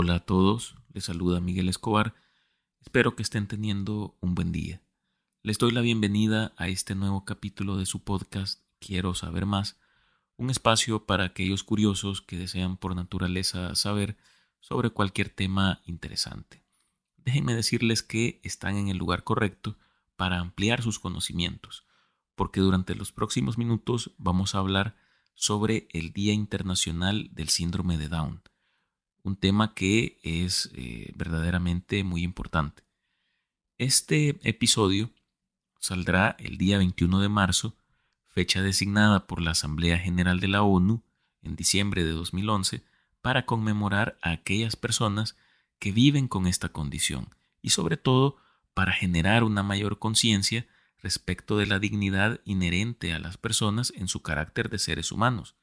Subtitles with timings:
[0.00, 2.14] Hola a todos, les saluda Miguel Escobar.
[2.80, 4.80] Espero que estén teniendo un buen día.
[5.42, 9.80] Les doy la bienvenida a este nuevo capítulo de su podcast Quiero saber más,
[10.36, 14.16] un espacio para aquellos curiosos que desean por naturaleza saber
[14.60, 16.62] sobre cualquier tema interesante.
[17.16, 19.78] Déjenme decirles que están en el lugar correcto
[20.14, 21.86] para ampliar sus conocimientos,
[22.36, 24.96] porque durante los próximos minutos vamos a hablar
[25.34, 28.42] sobre el Día Internacional del Síndrome de Down,
[29.28, 32.82] un tema que es eh, verdaderamente muy importante.
[33.76, 35.10] Este episodio
[35.78, 37.76] saldrá el día 21 de marzo,
[38.26, 41.02] fecha designada por la Asamblea General de la ONU
[41.42, 42.82] en diciembre de 2011
[43.20, 45.36] para conmemorar a aquellas personas
[45.78, 47.28] que viven con esta condición
[47.60, 48.36] y sobre todo
[48.74, 50.66] para generar una mayor conciencia
[51.00, 55.54] respecto de la dignidad inherente a las personas en su carácter de seres humanos,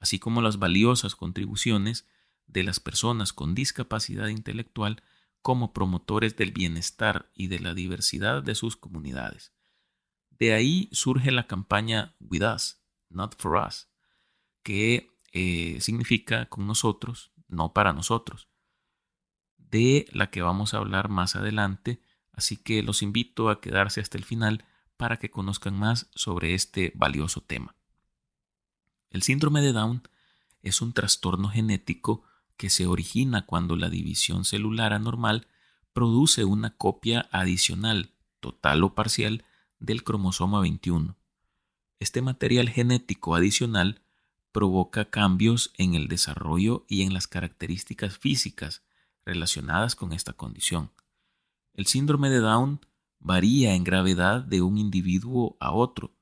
[0.00, 2.04] así como las valiosas contribuciones
[2.46, 5.02] de las personas con discapacidad intelectual
[5.42, 9.52] como promotores del bienestar y de la diversidad de sus comunidades.
[10.30, 13.88] De ahí surge la campaña With Us, Not For Us,
[14.62, 18.48] que eh, significa con nosotros, no para nosotros,
[19.56, 22.00] de la que vamos a hablar más adelante,
[22.32, 24.64] así que los invito a quedarse hasta el final
[24.96, 27.74] para que conozcan más sobre este valioso tema.
[29.10, 30.02] El síndrome de Down
[30.62, 32.24] es un trastorno genético
[32.56, 35.46] que se origina cuando la división celular anormal
[35.92, 39.44] produce una copia adicional, total o parcial,
[39.78, 41.16] del cromosoma 21.
[41.98, 44.02] Este material genético adicional
[44.52, 48.82] provoca cambios en el desarrollo y en las características físicas
[49.24, 50.92] relacionadas con esta condición.
[51.74, 52.80] El síndrome de Down
[53.18, 56.14] varía en gravedad de un individuo a otro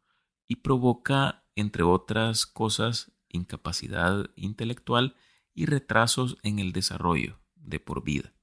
[0.49, 5.15] y provoca, entre otras cosas, incapacidad intelectual
[5.55, 8.35] y retrasos en el desarrollo de por vida.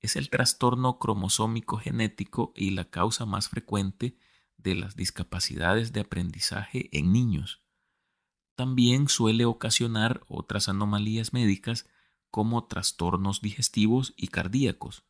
[0.00, 4.16] Es el trastorno cromosómico genético y la causa más frecuente
[4.56, 7.62] de las discapacidades de aprendizaje en niños.
[8.54, 11.86] También suele ocasionar otras anomalías médicas
[12.30, 15.04] como trastornos digestivos y cardíacos.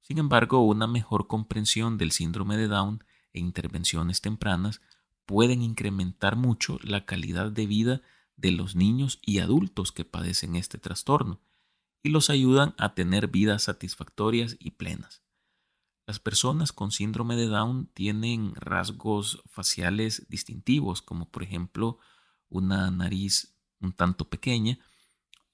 [0.00, 4.80] Sin embargo, una mejor comprensión del síndrome de Down e intervenciones tempranas
[5.26, 8.02] pueden incrementar mucho la calidad de vida
[8.42, 11.40] de los niños y adultos que padecen este trastorno
[12.02, 15.22] y los ayudan a tener vidas satisfactorias y plenas.
[16.06, 21.98] Las personas con síndrome de Down tienen rasgos faciales distintivos, como por ejemplo
[22.48, 24.78] una nariz un tanto pequeña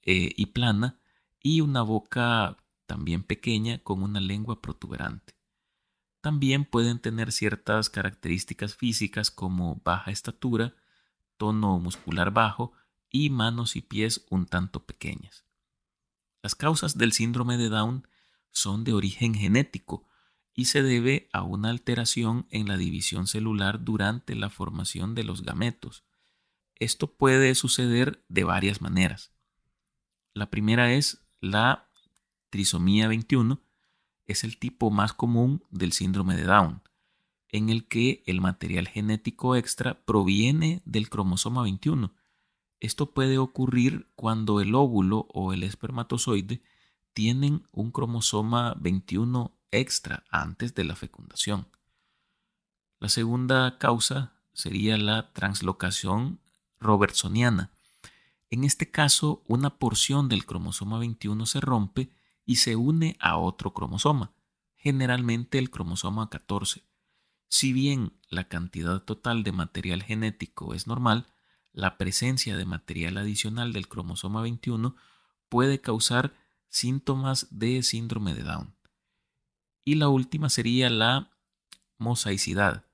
[0.01, 0.99] eh, y plana
[1.41, 2.57] y una boca
[2.87, 5.35] también pequeña con una lengua protuberante.
[6.21, 10.73] También pueden tener ciertas características físicas como baja estatura,
[11.37, 12.73] tono muscular bajo
[13.11, 15.45] y manos y pies un tanto pequeñas.
[16.41, 18.07] Las causas del síndrome de Down
[18.51, 20.07] son de origen genético
[20.53, 25.43] y se debe a una alteración en la división celular durante la formación de los
[25.43, 26.03] gametos.
[26.75, 29.31] Esto puede suceder de varias maneras.
[30.33, 31.89] La primera es la
[32.49, 33.61] trisomía 21,
[34.27, 36.81] es el tipo más común del síndrome de Down,
[37.49, 42.13] en el que el material genético extra proviene del cromosoma 21.
[42.79, 46.61] Esto puede ocurrir cuando el óvulo o el espermatozoide
[47.13, 51.67] tienen un cromosoma 21 extra antes de la fecundación.
[52.99, 56.39] La segunda causa sería la translocación
[56.79, 57.71] robertsoniana.
[58.49, 62.09] En este caso, una porción del cromosoma 21 se rompe
[62.45, 64.33] y se une a otro cromosoma,
[64.75, 66.83] generalmente el cromosoma 14.
[67.47, 71.27] Si bien la cantidad total de material genético es normal,
[71.79, 74.95] la presencia de material adicional del cromosoma 21
[75.47, 76.33] puede causar
[76.67, 78.75] síntomas de síndrome de Down.
[79.85, 81.31] Y la última sería la
[81.97, 82.85] mosaicidad.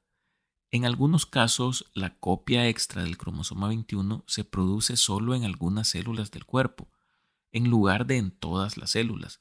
[0.72, 6.31] En algunos casos, la copia extra del cromosoma 21 se produce solo en algunas células
[6.31, 6.88] del cuerpo,
[7.52, 9.40] en lugar de en todas las células.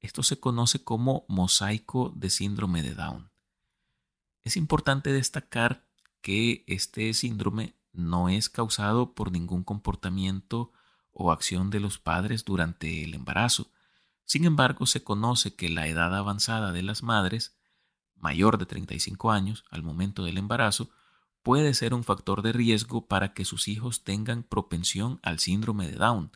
[0.00, 3.30] Esto se conoce como mosaico de síndrome de Down.
[4.42, 5.86] Es importante destacar
[6.20, 10.72] que este síndrome no es causado por ningún comportamiento
[11.12, 13.70] o acción de los padres durante el embarazo.
[14.24, 17.56] Sin embargo, se conoce que la edad avanzada de las madres,
[18.16, 20.90] mayor de 35 años al momento del embarazo,
[21.42, 25.96] puede ser un factor de riesgo para que sus hijos tengan propensión al síndrome de
[25.96, 26.32] Down.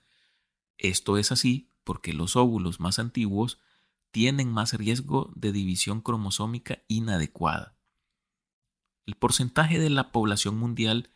[0.77, 3.59] Esto es así porque los óvulos más antiguos
[4.11, 7.75] tienen más riesgo de división cromosómica inadecuada.
[9.07, 11.11] El porcentaje de la población mundial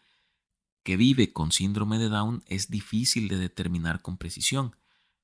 [0.82, 4.76] que vive con síndrome de Down es difícil de determinar con precisión,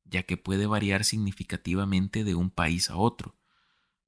[0.04, 3.36] ya que puede variar significativamente de un país a otro.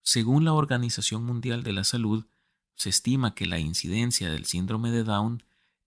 [0.03, 2.27] Según la Organización Mundial de la Salud,
[2.75, 5.43] se estima que la incidencia del síndrome de Down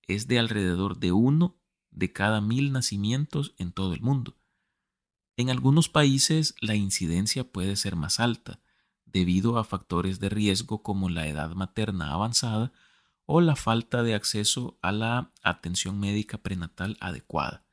[0.08, 1.58] es de alrededor de uno
[1.92, 4.38] de cada mil nacimientos en todo el mundo.
[5.36, 8.60] En algunos países la incidencia puede ser más alta,
[9.06, 12.72] debido a factores de riesgo como la edad materna avanzada
[13.26, 17.66] o la falta de acceso a la atención médica prenatal adecuada.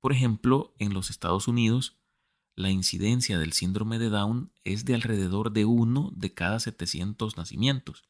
[0.00, 1.96] Por ejemplo, en los Estados Unidos,
[2.54, 8.04] la incidencia del síndrome de Down es de alrededor de uno de cada 700 nacimientos,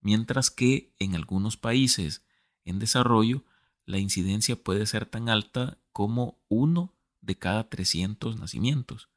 [0.00, 2.24] mientras que en algunos países
[2.64, 3.44] en desarrollo
[3.84, 9.08] la incidencia puede ser tan alta como uno de cada 300 nacimientos.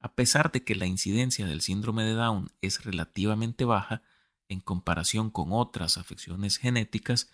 [0.00, 4.02] A pesar de que la incidencia del síndrome de Down es relativamente baja
[4.48, 7.30] en comparación con otras afecciones genéticas,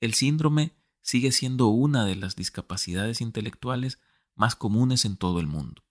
[0.00, 3.98] el síndrome sigue siendo una de las discapacidades intelectuales
[4.34, 5.84] más comunes en todo el mundo.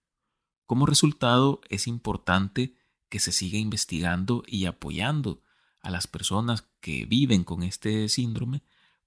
[0.66, 2.75] Como resultado, es importante
[3.10, 5.42] que se siga investigando y apoyando
[5.81, 8.64] a las personas que viven con este síndrome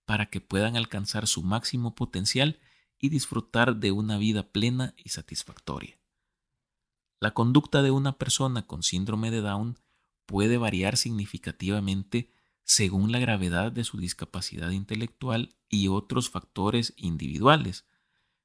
[0.07, 2.59] para que puedan alcanzar su máximo potencial
[2.99, 5.99] y disfrutar de una vida plena y satisfactoria.
[7.21, 9.79] La conducta de una persona con síndrome de Down
[10.31, 12.31] puede variar significativamente
[12.63, 17.85] según la gravedad de su discapacidad intelectual y otros factores individuales.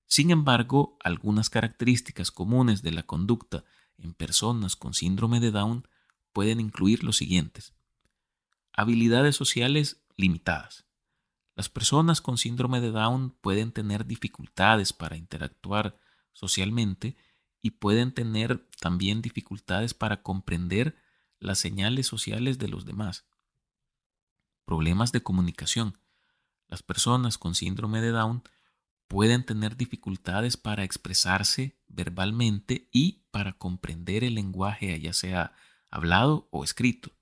[0.08, 3.66] Sin embargo, algunas características comunes de la conducta
[4.00, 5.88] en personas con síndrome de Down
[6.34, 7.76] pueden incluir los siguientes.
[8.74, 10.88] Habilidades sociales limitadas.
[11.56, 16.00] Las personas con síndrome de Down pueden tener dificultades para interactuar
[16.34, 17.16] socialmente
[17.62, 21.05] y pueden tener también dificultades para comprender
[21.46, 23.26] las señales sociales de los demás.
[24.66, 25.98] Problemas de comunicación.
[26.68, 28.44] Las personas con síndrome de Down
[29.08, 35.54] pueden tener dificultades para expresarse verbalmente y para comprender el lenguaje, ya sea
[35.90, 37.16] hablado o escrito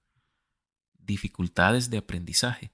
[1.06, 2.74] dificultades de aprendizaje.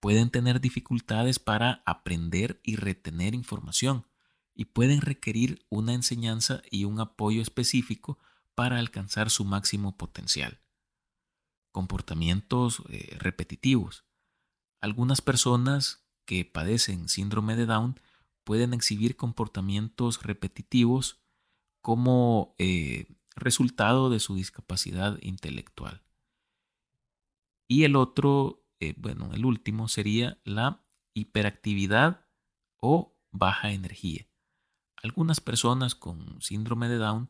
[0.00, 4.06] Pueden tener dificultades para aprender y retener información
[4.54, 8.18] y pueden requerir una enseñanza y un apoyo específico
[8.56, 10.60] para alcanzar su máximo potencial.
[11.72, 14.06] Comportamientos eh, repetitivos.
[14.80, 18.00] Algunas personas que padecen síndrome de Down
[18.44, 21.22] pueden exhibir comportamientos repetitivos
[21.82, 23.06] como eh,
[23.36, 26.02] resultado de su discapacidad intelectual.
[27.68, 32.26] Y el otro, eh, bueno, el último sería la hiperactividad
[32.80, 34.26] o baja energía.
[35.02, 37.28] Algunas personas con síndrome de Down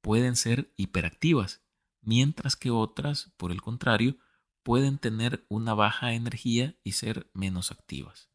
[0.00, 1.62] pueden ser hiperactivas,
[2.00, 4.16] mientras que otras, por el contrario,
[4.62, 8.28] pueden tener una baja energía y ser menos activas.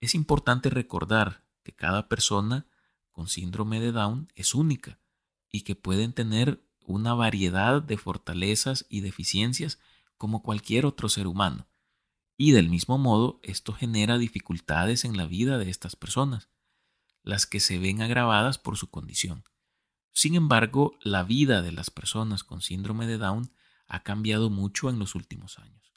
[0.00, 2.66] Es importante recordar que cada persona
[3.10, 4.98] con síndrome de Down es única
[5.50, 9.78] y que pueden tener una variedad de fortalezas y deficiencias
[10.18, 11.66] como cualquier otro ser humano.
[12.36, 16.50] Y del mismo modo, esto genera dificultades en la vida de estas personas,
[17.22, 19.44] las que se ven agravadas por su condición.
[20.14, 23.50] Sin embargo, la vida de las personas con síndrome de Down
[23.88, 25.92] ha cambiado mucho en los últimos años.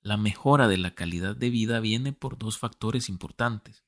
[0.00, 3.84] La mejora de la calidad de vida viene por dos factores importantes.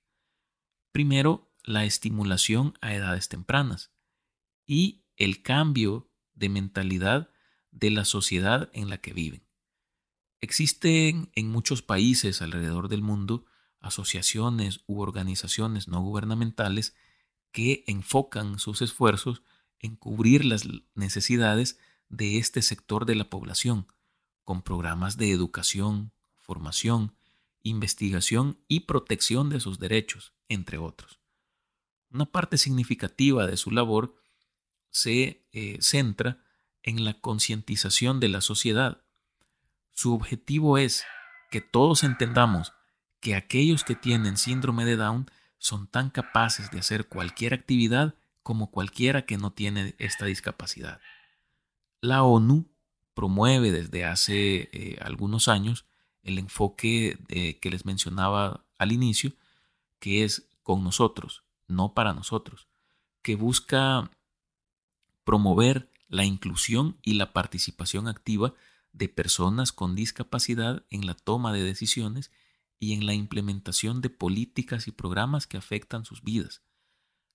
[0.93, 3.93] Primero, la estimulación a edades tempranas
[4.67, 7.31] y el cambio de mentalidad
[7.71, 9.47] de la sociedad en la que viven.
[10.41, 13.47] Existen en muchos países alrededor del mundo
[13.81, 16.95] asociaciones u organizaciones no gubernamentales
[17.57, 19.41] que enfocan sus esfuerzos
[19.79, 21.79] en cubrir las necesidades
[22.11, 23.87] de este sector de la población,
[24.45, 27.17] con programas de educación, formación,
[27.63, 31.19] investigación y protección de sus derechos, entre otros.
[32.11, 34.15] Una parte significativa de su labor
[34.91, 36.45] se eh, centra
[36.83, 39.07] en la concientización de la sociedad
[39.97, 41.05] su objetivo es
[41.51, 42.75] que todos entendamos
[43.21, 48.71] que aquellos que tienen síndrome de Down son tan capaces de hacer cualquier actividad como
[48.71, 51.01] cualquiera que no tiene esta discapacidad.
[52.01, 52.67] La ONU
[53.15, 55.87] promueve desde hace eh, algunos años
[56.23, 57.19] el enfoque
[57.61, 59.33] que les mencionaba al inicio,
[60.01, 62.67] que es con nosotros, no para nosotros,
[63.23, 64.11] que busca
[65.25, 68.55] promover la inclusión y la participación activa
[68.93, 72.31] de personas con discapacidad en la toma de decisiones
[72.79, 76.63] y en la implementación de políticas y programas que afectan sus vidas.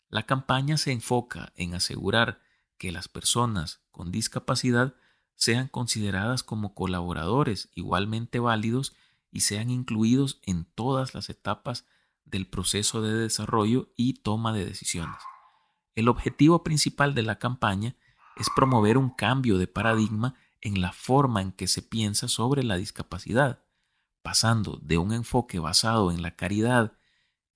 [0.10, 2.42] La campaña se enfoca en asegurar
[2.78, 4.96] que las personas con discapacidad
[5.36, 8.96] sean consideradas como colaboradores igualmente válidos
[9.32, 11.86] y sean incluidos en todas las etapas
[12.26, 15.18] del proceso de desarrollo y toma de decisiones.
[15.94, 17.96] el objetivo principal de la campaña
[18.38, 22.78] es promover un cambio de paradigma en la forma en que se piensa sobre la
[22.78, 23.64] discapacidad,
[24.22, 26.94] pasando de un enfoque basado en la caridad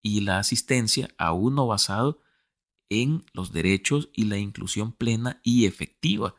[0.02, 2.22] y la asistencia a uno basado
[2.90, 6.36] en los derechos y la inclusión plena y efectiva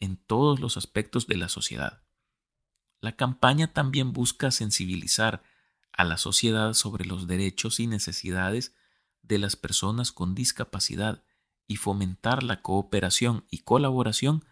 [0.00, 2.02] en todos los aspectos de la sociedad.
[3.00, 5.42] La campaña también busca sensibilizar
[5.92, 8.74] a la sociedad sobre los derechos y necesidades
[9.22, 11.24] de las personas con discapacidad
[11.66, 14.44] y fomentar la cooperación y colaboración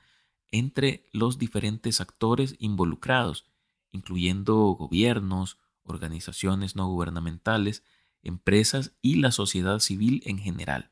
[0.50, 3.46] entre los diferentes actores involucrados,
[3.92, 7.84] incluyendo gobiernos, organizaciones no gubernamentales,
[8.22, 10.90] empresas y la sociedad civil en general.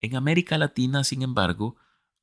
[0.00, 1.76] En América Latina, sin embargo,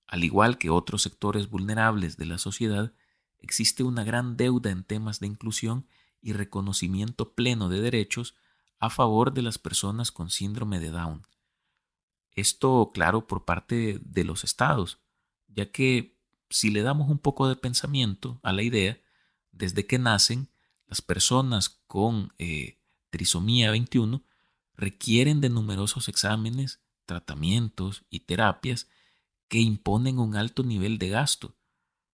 [0.08, 2.94] al igual que otros sectores vulnerables de la sociedad,
[3.40, 5.88] existe una gran deuda en temas de inclusión
[6.22, 8.36] y reconocimiento pleno de derechos
[8.80, 11.22] a favor de las personas con síndrome de Down.
[12.32, 15.00] Esto, claro, por parte de los estados,
[15.48, 16.18] ya que
[16.50, 19.00] si le damos un poco de pensamiento a la idea,
[19.58, 20.50] desde que nacen,
[20.88, 24.24] las personas con eh, trisomía 21
[24.76, 28.88] requieren de numerosos exámenes, tratamientos y terapias
[29.48, 31.56] que imponen un alto nivel de gasto,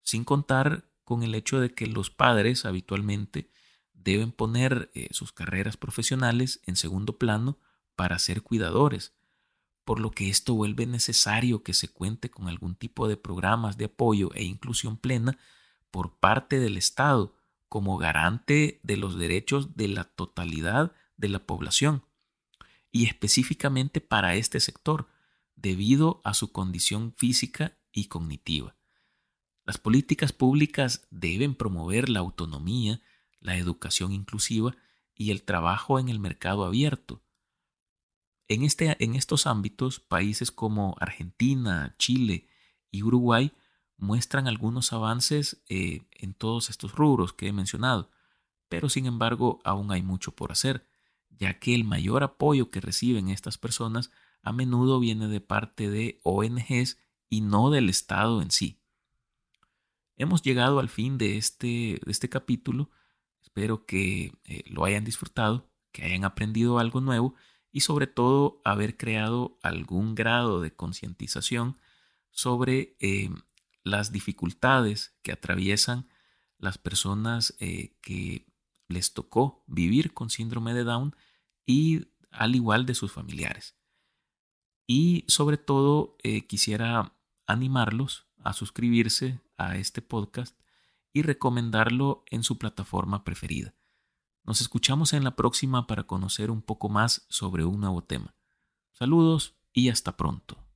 [0.02, 3.50] sin contar con el hecho de que los padres habitualmente
[3.92, 7.58] deben poner eh, sus carreras profesionales en segundo plano
[7.96, 9.14] para ser cuidadores,
[9.84, 13.86] por lo que esto vuelve necesario que se cuente con algún tipo de programas de
[13.86, 15.38] apoyo e inclusión plena
[15.90, 17.34] por parte del Estado
[17.68, 22.04] como garante de los derechos de la totalidad de la población
[22.90, 25.08] y específicamente para este sector
[25.54, 28.76] debido a su condición física y cognitiva.
[29.64, 33.00] Las políticas públicas deben promover la autonomía,
[33.40, 34.76] la educación inclusiva
[35.14, 37.22] y el trabajo en el mercado abierto,
[38.48, 42.48] en, este, en estos ámbitos, países como Argentina, Chile
[42.90, 43.52] y Uruguay
[44.00, 48.10] muestran algunos avances eh, en todos estos rubros que he mencionado,
[48.68, 50.86] pero sin embargo aún hay mucho por hacer,
[51.28, 54.10] ya que el mayor apoyo que reciben estas personas
[54.42, 58.80] a menudo viene de parte de ONGs y no del Estado en sí.
[60.16, 62.90] Hemos llegado al fin de este, de este capítulo,
[63.40, 67.34] espero que eh, lo hayan disfrutado, que hayan aprendido algo nuevo
[67.72, 71.78] y sobre todo haber creado algún grado de concientización
[72.30, 73.30] sobre eh,
[73.82, 76.08] las dificultades que atraviesan
[76.58, 78.46] las personas eh, que
[78.88, 81.16] les tocó vivir con síndrome de Down
[81.64, 83.76] y al igual de sus familiares.
[84.86, 87.14] Y sobre todo eh, quisiera
[87.46, 90.58] animarlos a suscribirse a este podcast
[91.12, 93.74] y recomendarlo en su plataforma preferida.
[94.44, 98.34] Nos escuchamos en la próxima para conocer un poco más sobre un nuevo tema.
[98.92, 100.69] Saludos y hasta pronto.